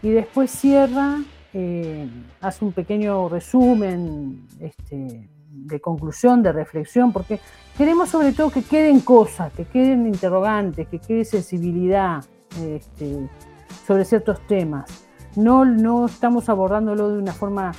Y 0.02 0.10
después 0.10 0.52
cierra, 0.52 1.20
eh, 1.54 2.08
hace 2.42 2.66
un 2.66 2.72
pequeño 2.72 3.28
resumen 3.30 4.48
este, 4.60 5.30
de 5.50 5.80
conclusión, 5.80 6.44
de 6.44 6.52
reflexión, 6.52 7.12
porque 7.12 7.40
queremos 7.78 8.10
sobre 8.10 8.34
todo 8.34 8.52
que 8.52 8.64
queden 8.64 9.00
cosas, 9.02 9.52
que 9.54 9.66
queden 9.66 10.08
interrogantes, 10.08 10.88
que 10.88 11.00
quede 11.00 11.26
sensibilidad 11.26 12.24
este, 12.62 13.30
sobre 13.86 14.06
ciertos 14.06 14.46
temas. 14.48 15.08
No, 15.36 15.66
no 15.66 16.06
estamos 16.06 16.50
abordándolo 16.50 17.10
de 17.10 17.20
una 17.20 17.34
forma 17.34 17.72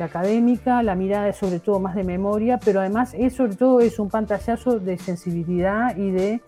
académica, 0.00 0.82
la 0.82 0.94
mirada 0.94 1.28
es 1.28 1.36
sobre 1.36 1.60
todo 1.60 1.78
más 1.78 1.94
de 1.94 2.04
memoria, 2.04 2.58
pero 2.64 2.80
además 2.80 3.14
es 3.18 3.34
sobre 3.34 3.56
todo 3.56 3.80
es 3.80 3.98
un 3.98 4.08
pantallazo 4.08 4.78
de 4.78 4.96
sensibilidad 4.96 5.96
y 5.96 6.10
de 6.10 6.40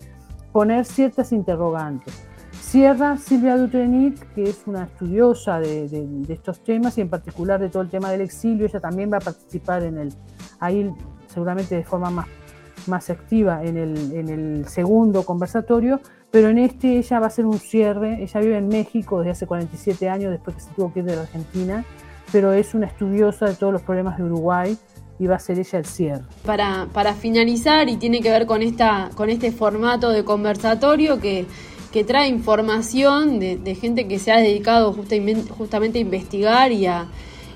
poner 0.53 0.85
ciertas 0.85 1.33
interrogantes. 1.33 2.15
Cierra 2.53 3.19
Silvia 3.19 3.57
Dutrenit, 3.57 4.19
que 4.35 4.45
es 4.45 4.63
una 4.67 4.85
estudiosa 4.85 5.61
de, 5.61 6.25
estos 6.29 6.61
temas 6.65 6.97
y 6.97 7.03
en 7.03 7.11
particular 7.11 7.61
de 7.61 7.69
todo 7.69 7.83
el 7.83 7.91
tema 7.91 8.11
del 8.11 8.23
exilio. 8.23 8.67
Ella 8.67 8.81
también 8.81 9.13
va 9.13 9.19
a 9.19 9.21
participar 9.21 9.83
en 9.83 9.99
el, 9.99 10.15
ahí 10.61 10.91
seguramente 11.27 11.75
de 11.75 11.85
forma 11.85 12.11
más, 12.11 12.27
más 12.87 13.11
activa 13.11 13.63
en 13.63 13.77
el, 13.77 14.13
en 14.13 14.29
el 14.29 14.69
segundo 14.69 15.25
conversatorio, 15.25 16.01
pero 16.35 16.49
en 16.49 16.59
este 16.59 16.99
ella 16.99 17.21
va 17.21 17.27
a 17.27 17.29
hacer 17.29 17.47
un 17.47 17.61
cierre. 17.61 18.21
Ella 18.21 18.41
vive 18.41 18.59
en 18.59 18.67
México 18.67 19.21
desde 19.21 19.31
hace 19.31 19.47
47 19.47 20.09
años, 20.09 20.33
después 20.33 20.57
que 20.57 20.63
se 20.63 20.71
tuvo 20.73 20.93
que 20.93 20.99
ir 20.99 21.05
de 21.05 21.15
la 21.15 21.23
Argentina, 21.23 21.85
pero 22.33 22.53
es 22.53 22.75
una 22.75 22.87
estudiosa 22.87 23.47
de 23.47 23.55
todos 23.55 23.73
los 23.73 23.83
problemas 23.83 24.19
de 24.19 24.25
Uruguay 24.25 24.77
y 25.21 25.29
va 25.29 25.37
a 25.37 25.39
ser 25.39 25.61
ella 25.61 25.79
el 25.79 25.85
cierre. 25.85 26.25
Para, 26.45 26.89
para 26.93 27.15
finalizar, 27.15 27.89
y 27.89 27.99
tiene 27.99 28.21
que 28.21 28.31
ver 28.31 28.47
con, 28.47 28.63
esta, 28.63 29.11
con 29.15 29.31
este 29.31 29.53
formato 29.53 30.11
de 30.11 30.25
conversatorio 30.25 31.21
que, 31.21 31.47
que 31.93 32.03
trae 32.03 32.27
información 32.27 33.39
de, 33.39 33.79
gente 33.81 34.09
que 34.09 34.19
se 34.19 34.33
ha 34.33 34.39
dedicado 34.39 34.93
justamente, 34.93 35.53
justamente 35.53 35.99
a 35.99 36.01
investigar 36.01 36.73
y 36.73 36.87
a, 36.87 37.07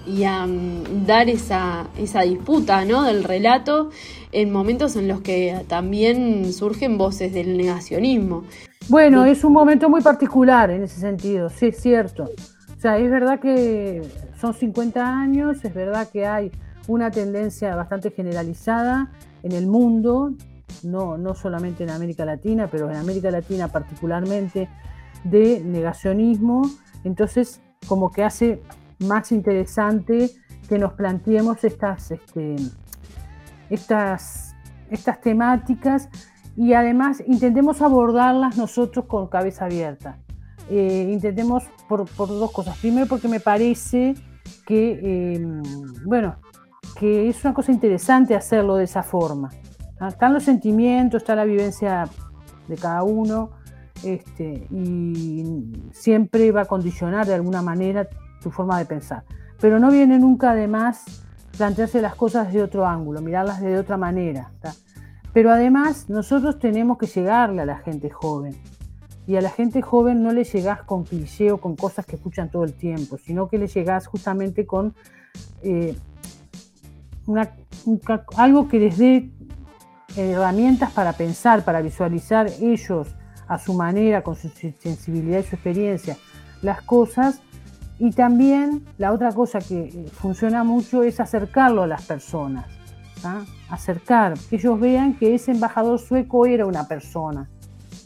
y 0.07 0.23
a 0.23 0.47
mm, 0.47 1.05
dar 1.05 1.29
esa, 1.29 1.89
esa 1.99 2.23
disputa 2.23 2.85
¿no? 2.85 3.03
del 3.03 3.25
relato 3.25 3.91
en 4.31 4.53
momentos 4.53 4.95
en 4.95 5.09
los 5.09 5.21
que 5.21 5.65
también 5.67 6.53
surgen 6.53 6.97
voces 6.97 7.33
del 7.33 7.57
negacionismo. 7.57 8.45
Bueno, 8.89 9.25
es 9.25 9.45
un 9.45 9.53
momento 9.53 9.91
muy 9.91 10.01
particular 10.01 10.71
en 10.71 10.85
ese 10.85 11.01
sentido, 11.01 11.51
sí 11.51 11.67
es 11.67 11.81
cierto. 11.81 12.31
O 12.77 12.81
sea, 12.81 12.97
es 12.99 13.11
verdad 13.11 13.41
que 13.41 14.03
son 14.41 14.55
50 14.55 15.05
años, 15.05 15.65
es 15.65 15.75
verdad 15.75 16.09
que 16.11 16.27
hay 16.27 16.53
una 16.87 17.11
tendencia 17.11 17.75
bastante 17.77 18.11
generalizada 18.11 19.11
en 19.43 19.53
el 19.53 19.67
mundo, 19.67 20.33
no, 20.83 21.19
no 21.19 21.35
solamente 21.35 21.85
en 21.85 21.91
América 21.91 22.25
Latina, 22.25 22.69
pero 22.71 22.91
en 22.91 22.97
América 22.97 23.31
Latina 23.31 23.69
particularmente, 23.69 24.69
de 25.25 25.61
negacionismo. 25.61 26.63
Entonces, 27.05 27.61
como 27.87 28.11
que 28.11 28.25
hace 28.25 28.63
más 29.01 29.33
interesante 29.33 30.31
que 30.69 30.79
nos 30.79 30.93
planteemos 30.95 31.65
estas, 31.65 32.11
este, 32.11 32.57
estas, 33.71 34.55
estas 34.91 35.21
temáticas 35.21 36.09
y 36.59 36.73
además 36.73 37.23
intentemos 37.25 37.81
abordarlas 37.83 38.57
nosotros 38.57 39.05
con 39.05 39.29
cabeza 39.29 39.67
abierta. 39.67 40.19
Eh, 40.69 41.09
intentemos 41.13 41.63
por, 41.89 42.05
dos 42.17 42.51
cosas. 42.51 42.77
Primero 42.79 43.07
porque 43.07 43.29
me 43.29 43.39
parece 43.39 44.17
que, 44.67 45.01
eh, 45.01 45.47
bueno, 46.05 46.35
que 46.99 47.29
es 47.29 47.45
una 47.45 47.55
cosa 47.55 47.71
interesante 47.71 48.35
hacerlo 48.35 48.75
de 48.75 48.85
esa 48.85 49.05
forma. 49.05 49.51
¿ah? 50.01 50.09
Están 50.09 50.33
los 50.33 50.43
sentimientos, 50.43 51.23
está 51.23 51.37
la 51.37 51.45
vivencia 51.45 52.09
de 52.67 52.77
cada 52.77 53.05
uno, 53.05 53.51
este, 54.03 54.67
y 54.73 55.91
siempre 55.93 56.51
va 56.51 56.63
a 56.63 56.65
condicionar 56.65 57.25
de 57.25 57.35
alguna 57.35 57.63
manera 57.63 58.09
tu 58.43 58.51
forma 58.51 58.81
de 58.81 58.85
pensar. 58.85 59.23
Pero 59.61 59.79
no 59.79 59.93
viene 59.93 60.19
nunca 60.19 60.51
además 60.51 61.05
plantearse 61.57 62.03
las 62.03 62.17
cosas 62.17 62.53
de 62.53 62.65
otro 62.65 62.85
ángulo, 62.85 63.21
mirarlas 63.21 63.61
de 63.61 63.79
otra 63.79 63.97
manera. 63.97 64.51
Pero 65.39 65.53
además 65.53 66.11
nosotros 66.11 66.59
tenemos 66.59 66.99
que 66.99 67.07
llegarle 67.07 67.63
a 67.63 67.65
la 67.65 67.79
gente 67.79 68.11
joven. 68.11 68.57
Y 69.25 69.37
a 69.37 69.41
la 69.41 69.51
gente 69.51 69.83
joven 69.83 70.21
no 70.21 70.33
le 70.33 70.43
llegás 70.43 70.83
con 70.83 71.05
cliché 71.05 71.53
o 71.53 71.59
con 71.59 71.77
cosas 71.77 72.05
que 72.07 72.17
escuchan 72.17 72.51
todo 72.51 72.65
el 72.65 72.75
tiempo, 72.75 73.19
sino 73.19 73.49
que 73.49 73.57
le 73.57 73.69
llegás 73.69 74.09
justamente 74.09 74.67
con 74.67 74.97
eh, 75.63 75.95
algo 78.37 78.69
que 78.69 78.81
les 78.81 78.99
dé 78.99 79.31
herramientas 80.17 80.91
para 80.91 81.13
pensar, 81.13 81.65
para 81.65 81.83
visualizar 81.83 82.49
ellos 82.61 83.07
a 83.47 83.59
su 83.59 83.75
manera, 83.75 84.25
con 84.25 84.35
su 84.35 84.49
sensibilidad 84.49 85.39
y 85.39 85.45
su 85.45 85.55
experiencia, 85.55 86.17
las 86.63 86.83
cosas. 86.83 87.43
Y 88.01 88.11
también 88.11 88.85
la 88.99 89.13
otra 89.13 89.31
cosa 89.33 89.61
que 89.61 90.05
funciona 90.15 90.65
mucho 90.65 91.05
es 91.05 91.21
acercarlo 91.21 91.85
a 91.85 91.87
las 91.87 92.05
personas, 92.07 92.67
acercar, 93.71 94.35
que 94.51 94.57
ellos 94.57 94.79
vean 94.81 95.15
que 95.15 95.35
ese 95.35 95.53
embajador 95.53 95.99
sueco 95.99 96.47
era 96.47 96.67
una 96.67 96.89
persona 96.89 97.49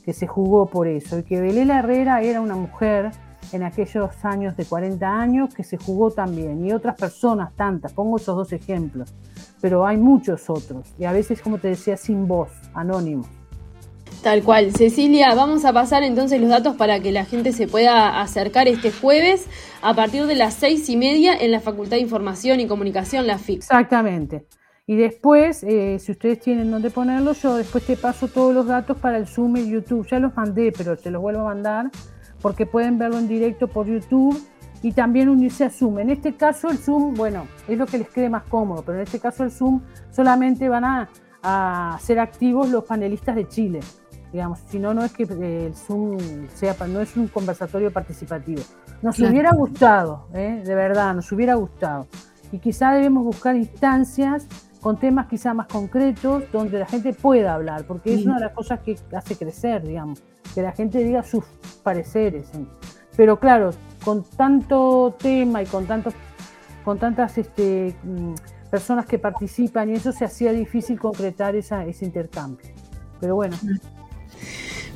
que 0.05 0.13
se 0.13 0.27
jugó 0.27 0.67
por 0.67 0.89
eso 0.89 1.19
y 1.19 1.23
que 1.23 1.41
Belela 1.41 1.79
Herrera 1.79 2.23
era 2.23 2.41
una 2.41 2.57
mujer 2.57 3.11
en 3.53 3.63
aquellos 3.63 4.25
años 4.25 4.57
de 4.57 4.65
40 4.65 5.07
años 5.07 5.55
que 5.55 5.63
se 5.63 5.77
jugó 5.77 6.11
también 6.11 6.65
y 6.65 6.73
otras 6.73 6.97
personas 6.97 7.55
tantas, 7.55 7.93
pongo 7.93 8.17
esos 8.17 8.37
dos 8.37 8.53
ejemplos, 8.53 9.15
pero 9.61 9.87
hay 9.87 9.97
muchos 9.97 10.49
otros 10.49 10.89
y 10.99 11.05
a 11.05 11.13
veces, 11.13 11.41
como 11.41 11.59
te 11.59 11.69
decía, 11.69 11.97
sin 11.97 12.27
voz, 12.27 12.51
anónimos. 12.75 13.27
Tal 14.23 14.45
cual. 14.45 14.73
Cecilia, 14.73 15.35
vamos 15.35 15.65
a 15.65 15.73
pasar 15.73 16.05
entonces 16.05 16.41
los 16.41 16.49
datos 16.49 16.77
para 16.77 17.01
que 17.01 17.11
la 17.11 17.25
gente 17.25 17.53
se 17.53 17.67
pueda 17.67 18.21
acercar 18.21 18.69
este 18.69 18.93
jueves 18.93 19.47
a 19.83 19.95
partir 19.95 20.27
de 20.27 20.37
las 20.37 20.55
seis 20.55 20.89
y 20.89 20.97
media 20.97 21.35
en 21.35 21.51
la 21.51 21.61
Facultad 21.61 21.97
de 21.97 22.03
Información 22.03 22.61
y 22.61 22.69
Comunicación, 22.69 23.27
la 23.27 23.39
FIC. 23.39 23.59
Exactamente. 23.59 24.47
Y 24.87 24.97
después, 24.97 25.63
eh, 25.63 25.99
si 26.01 26.13
ustedes 26.13 26.41
tienen 26.41 26.71
dónde 26.71 26.91
ponerlo, 26.91 27.35
yo 27.35 27.57
después 27.57 27.87
te 27.87 27.97
paso 27.97 28.27
todos 28.27 28.53
los 28.53 28.67
datos 28.67 28.99
para 28.99 29.17
el 29.17 29.29
Zoom 29.29 29.57
y 29.59 29.71
YouTube. 29.71 30.07
Ya 30.09 30.19
los 30.19 30.35
mandé, 30.37 30.73
pero 30.77 30.97
te 30.97 31.11
los 31.11 31.23
vuelvo 31.23 31.43
a 31.43 31.45
mandar 31.45 31.91
porque 32.43 32.67
pueden 32.67 32.99
verlo 32.99 33.19
en 33.19 33.29
directo 33.29 33.69
por 33.69 33.87
YouTube 33.87 34.43
y 34.83 34.93
también 34.93 35.29
unirse 35.29 35.65
a 35.65 35.71
Zoom. 35.71 36.01
En 36.01 36.11
este 36.11 36.35
caso 36.35 36.69
el 36.69 36.79
Zoom, 36.79 37.15
bueno, 37.15 37.47
es 37.69 37.79
lo 37.79 37.87
que 37.87 37.99
les 37.99 38.09
quede 38.09 38.29
más 38.29 38.43
cómodo, 38.45 38.83
pero 38.85 38.99
en 38.99 39.05
este 39.05 39.21
caso 39.21 39.45
el 39.45 39.53
Zoom 39.53 39.81
solamente 40.11 40.69
van 40.69 40.85
a, 40.85 41.09
ser 42.01 42.21
activos 42.21 42.69
los 42.69 42.85
panelistas 42.85 43.35
de 43.35 43.49
Chile. 43.49 43.81
Digamos, 44.33 44.61
si 44.69 44.79
no, 44.79 44.95
no 44.95 45.05
es 45.05 45.13
que 45.13 45.25
eh, 45.25 45.67
el 45.67 45.75
Zoom 45.75 46.19
sea, 46.55 46.75
no 46.87 47.01
es 47.01 47.17
un 47.17 47.29
conversatorio 47.29 47.93
participativo. 47.93 48.63
Nos 49.03 49.19
hubiera 49.19 49.51
gustado, 49.53 50.29
¿eh? 50.35 50.63
de 50.65 50.75
verdad, 50.75 51.15
nos 51.15 51.31
hubiera 51.33 51.55
gustado. 51.55 52.07
Y 52.53 52.59
quizá 52.59 52.93
debemos 52.93 53.25
buscar 53.25 53.57
instancias 53.57 54.47
con 54.83 54.99
temas 54.99 55.29
quizá 55.29 55.55
más 55.55 55.69
concretos 55.69 56.43
donde 56.53 56.81
la 56.81 56.87
gente 56.87 57.15
pueda 57.15 57.55
hablar, 57.55 57.87
porque 57.87 58.13
es 58.13 58.27
una 58.27 58.35
de 58.35 58.41
las 58.47 58.53
cosas 58.53 58.81
que 58.81 58.99
hace 59.17 59.37
crecer, 59.37 59.83
digamos 59.85 60.21
que 60.55 60.61
la 60.61 60.73
gente 60.73 60.99
diga 61.03 61.23
sus 61.23 61.45
pareceres. 61.83 62.51
Pero 63.17 63.39
claro, 63.39 63.71
con 64.05 64.25
tanto 64.25 65.15
tema 65.19 65.63
y 65.63 65.67
con 65.67 65.87
tantos, 65.87 66.15
con 66.85 66.99
tantas 66.99 67.39
este, 67.39 67.95
mm, 68.03 68.35
personas 68.71 69.07
que 69.07 69.19
participan 69.19 69.91
y 69.91 69.95
eso 69.95 70.11
se 70.11 70.25
hacía 70.25 70.53
difícil 70.53 70.99
concretar 70.99 71.55
esa, 71.55 71.85
ese 71.87 72.05
intercambio. 72.05 72.67
pero 73.21 73.37
bueno. 73.37 73.57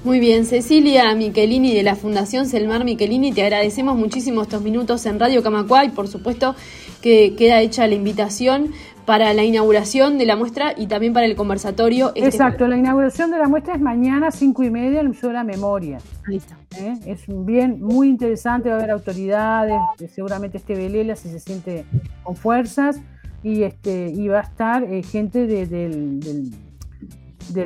Muy 0.05 0.21
bien, 0.21 0.45
Cecilia 0.45 1.15
Michelini 1.15 1.75
de 1.75 1.83
la 1.83 1.97
Fundación 1.97 2.47
Selmar 2.47 2.85
Michelini, 2.85 3.33
te 3.33 3.43
agradecemos 3.43 3.97
muchísimo 3.97 4.43
estos 4.43 4.63
minutos 4.63 5.05
en 5.07 5.19
Radio 5.19 5.43
Camacua 5.43 5.85
y 5.85 5.89
por 5.89 6.07
supuesto 6.07 6.55
que 7.03 7.35
queda 7.37 7.61
hecha 7.61 7.87
la 7.87 7.95
invitación 7.95 8.73
para 9.05 9.33
la 9.33 9.45
inauguración 9.45 10.19
de 10.19 10.27
la 10.27 10.37
muestra 10.37 10.75
y 10.77 10.89
también 10.89 11.13
para 11.13 11.27
el 11.27 11.37
conversatorio. 11.37 12.09
Este 12.15 12.29
Exacto, 12.29 12.67
la 12.67 12.77
inauguración 12.77 13.31
de 13.31 13.39
la 13.39 13.49
muestra 13.49 13.75
es 13.75 13.81
mañana 13.81 14.29
a 14.29 14.31
cinco 14.31 14.65
y 14.65 14.71
media 14.71 15.01
en 15.01 15.07
el 15.07 15.09
Museo 15.09 15.31
de 15.31 15.35
la 15.35 15.45
Memoria. 15.45 15.99
Ahí 16.29 16.37
está. 16.37 16.57
¿Eh? 16.79 16.99
Es 17.07 17.25
bien 17.29 17.81
muy 17.81 18.09
interesante, 18.09 18.69
va 18.69 18.75
a 18.75 18.79
haber 18.79 18.91
autoridades, 18.91 19.79
seguramente 20.13 20.59
este 20.59 20.75
Velela 20.75 21.17
si 21.17 21.31
se 21.31 21.41
siente 21.41 21.85
con 22.25 22.37
fuerzas 22.37 23.01
y 23.43 23.63
este 23.63 24.11
y 24.11 24.29
va 24.29 24.41
a 24.41 24.43
estar 24.43 24.83
eh, 24.83 25.03
gente 25.03 25.47
del, 25.47 26.19
del 26.21 26.51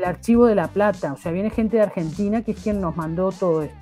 Archivo 0.04 0.46
de 0.46 0.54
la 0.54 0.68
Plata, 0.68 1.12
o 1.12 1.16
sea, 1.16 1.32
viene 1.32 1.50
gente 1.50 1.76
de 1.76 1.82
Argentina 1.82 2.42
que 2.42 2.52
es 2.52 2.60
quien 2.60 2.80
nos 2.80 2.96
mandó 2.96 3.30
todo 3.32 3.62
esto. 3.62 3.76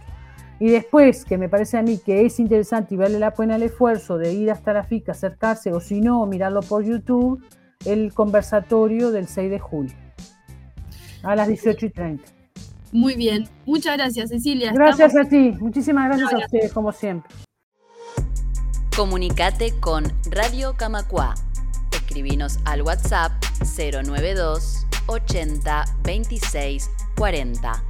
Y 0.60 0.70
después, 0.70 1.24
que 1.24 1.38
me 1.38 1.48
parece 1.48 1.78
a 1.78 1.82
mí 1.82 1.98
que 2.04 2.26
es 2.26 2.40
interesante 2.40 2.94
y 2.94 2.98
vale 2.98 3.18
la 3.18 3.32
pena 3.32 3.56
el 3.56 3.62
esfuerzo 3.62 4.18
de 4.18 4.32
ir 4.32 4.50
hasta 4.50 4.72
la 4.72 4.82
FICA, 4.82 5.12
acercarse, 5.12 5.72
o 5.72 5.80
si 5.80 6.00
no, 6.00 6.26
mirarlo 6.26 6.62
por 6.62 6.84
YouTube, 6.84 7.44
el 7.84 8.12
conversatorio 8.12 9.12
del 9.12 9.28
6 9.28 9.50
de 9.50 9.58
julio, 9.60 9.94
a 11.22 11.36
las 11.36 11.46
18 11.46 11.86
y 11.86 11.90
30. 11.90 12.24
Muy 12.90 13.14
bien, 13.14 13.48
muchas 13.66 13.96
gracias 13.96 14.30
Cecilia. 14.30 14.72
Gracias 14.72 15.14
a 15.14 15.24
ti, 15.24 15.52
muchísimas 15.60 16.08
gracias, 16.08 16.32
a 16.32 16.38
ustedes 16.38 16.72
como 16.72 16.90
siempre. 16.90 17.32
Comunicate 18.96 19.78
con 19.78 20.04
Radio 20.32 20.74
Camacua. 20.76 21.34
Escribinos 22.08 22.58
al 22.64 22.80
WhatsApp 22.80 23.32
092 23.60 24.86
80 25.08 25.84
26 26.04 26.90
40. 27.18 27.84